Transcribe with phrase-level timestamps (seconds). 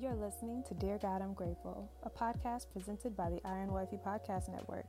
[0.00, 4.48] You're listening to Dear God, I'm Grateful, a podcast presented by the Iron Wifey Podcast
[4.48, 4.86] Network.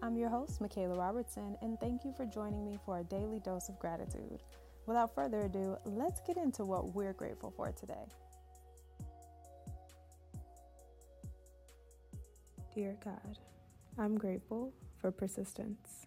[0.00, 3.68] I'm your host, Michaela Robertson, and thank you for joining me for a daily dose
[3.68, 4.42] of gratitude.
[4.86, 8.06] Without further ado, let's get into what we're grateful for today.
[12.74, 13.38] Dear God,
[13.98, 16.06] I'm grateful for persistence.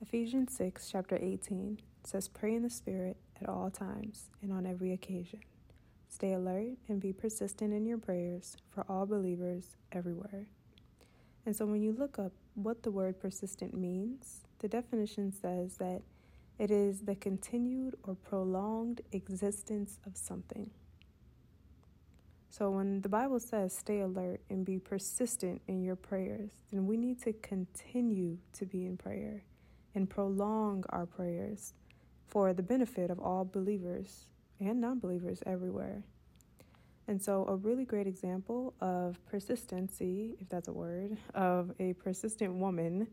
[0.00, 4.94] Ephesians 6, chapter 18 says, Pray in the Spirit at all times and on every
[4.94, 5.40] occasion.
[6.14, 10.46] Stay alert and be persistent in your prayers for all believers everywhere.
[11.44, 16.02] And so when you look up what the word persistent means, the definition says that
[16.56, 20.70] it is the continued or prolonged existence of something.
[22.48, 26.96] So when the Bible says stay alert and be persistent in your prayers, then we
[26.96, 29.42] need to continue to be in prayer
[29.96, 31.74] and prolong our prayers
[32.28, 34.26] for the benefit of all believers
[34.64, 36.02] and non believers everywhere.
[37.06, 42.54] And so, a really great example of persistency, if that's a word, of a persistent
[42.54, 43.08] woman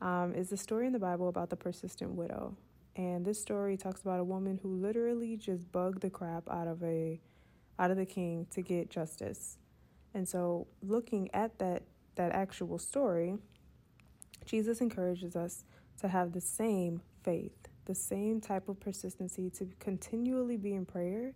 [0.00, 2.56] um, is the story in the Bible about the persistent widow.
[2.96, 6.82] And this story talks about a woman who literally just bugged the crap out of
[6.82, 7.20] a
[7.78, 9.58] out of the king to get justice.
[10.14, 11.82] And so, looking at that
[12.14, 13.36] that actual story,
[14.46, 15.64] Jesus encourages us
[16.00, 21.32] to have the same faith the same type of persistency to continually be in prayer,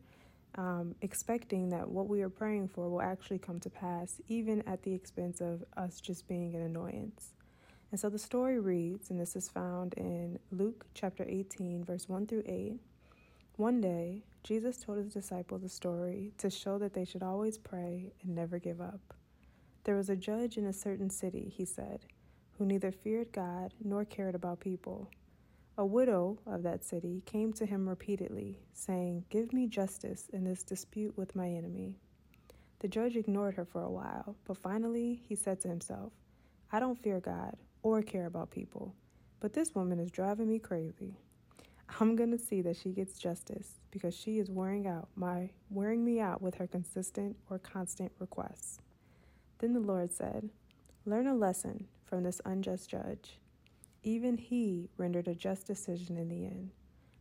[0.57, 4.83] um, expecting that what we are praying for will actually come to pass, even at
[4.83, 7.33] the expense of us just being an annoyance.
[7.91, 12.27] And so the story reads, and this is found in Luke chapter 18, verse 1
[12.27, 12.79] through 8.
[13.57, 18.13] One day, Jesus told his disciples a story to show that they should always pray
[18.23, 19.15] and never give up.
[19.85, 22.01] There was a judge in a certain city, he said,
[22.59, 25.11] who neither feared God nor cared about people.
[25.81, 30.65] A widow of that city came to him repeatedly, saying, Give me justice in this
[30.65, 31.95] dispute with my enemy.
[32.81, 36.13] The judge ignored her for a while, but finally he said to himself,
[36.73, 38.97] I don't fear God or care about people,
[39.39, 41.15] but this woman is driving me crazy.
[42.01, 46.05] I'm going to see that she gets justice because she is wearing out my wearing
[46.05, 48.81] me out with her consistent or constant requests.
[49.61, 50.51] Then the Lord said,
[51.07, 53.39] Learn a lesson from this unjust judge.
[54.03, 56.71] Even he rendered a just decision in the end.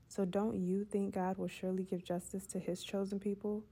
[0.07, 3.63] So don't you think God will surely give justice to his chosen people?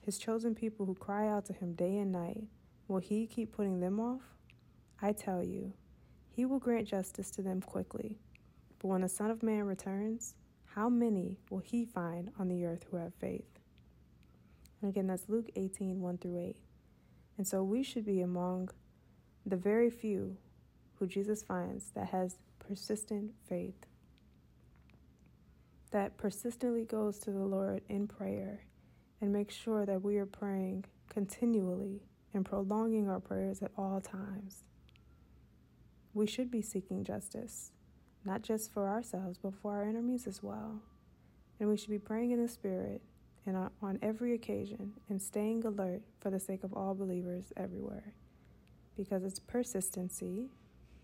[0.00, 2.44] His chosen people who cry out to him day and night.
[2.88, 4.22] Will he keep putting them off?
[5.00, 5.72] I tell you,
[6.30, 8.18] he will grant justice to them quickly.
[8.78, 10.34] But when the Son of Man returns,
[10.64, 13.58] how many will he find on the earth who have faith?
[14.80, 16.56] And again, that's Luke 18 1 through 8.
[17.38, 18.70] And so we should be among
[19.44, 20.36] the very few
[20.98, 23.86] who Jesus finds that has persistent faith
[25.90, 28.60] that persistently goes to the Lord in prayer
[29.20, 32.02] and makes sure that we are praying continually
[32.34, 34.64] and prolonging our prayers at all times.
[36.12, 37.72] We should be seeking justice,
[38.24, 40.82] not just for ourselves, but for our enemies as well.
[41.58, 43.00] And we should be praying in the Spirit
[43.46, 48.12] and on every occasion and staying alert for the sake of all believers everywhere.
[48.96, 50.50] Because it's persistency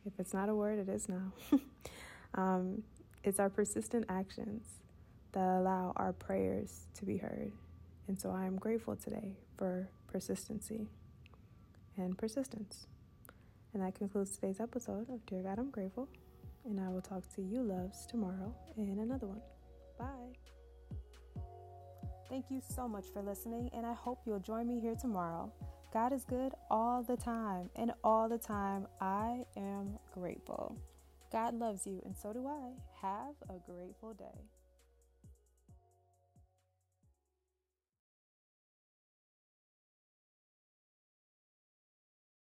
[0.07, 1.33] if it's not a word, it is now.
[2.35, 2.83] um,
[3.25, 4.67] it's our persistent actions
[5.33, 7.53] that allow our prayers to be heard.
[8.09, 10.89] And so I am grateful today for persistency
[11.97, 12.87] and persistence.
[13.73, 16.09] And that concludes today's episode of Dear God, I'm Grateful.
[16.65, 19.41] And I will talk to you, loves, tomorrow in another one.
[19.99, 20.53] Bye.
[22.29, 25.53] Thank you so much for listening, and I hope you'll join me here tomorrow.
[25.93, 30.77] God is good all the time, and all the time I am grateful.
[31.31, 32.71] God loves you, and so do I.
[33.07, 34.62] Have a grateful day.